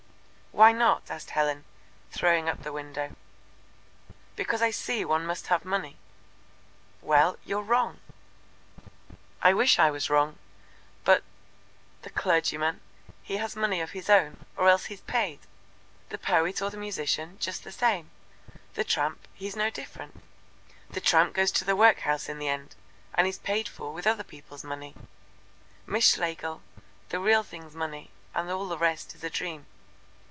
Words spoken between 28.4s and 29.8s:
all the rest is a dream."